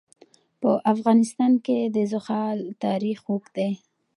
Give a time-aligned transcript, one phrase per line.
[0.61, 3.71] په افغانستان کې د زغال تاریخ اوږد دی.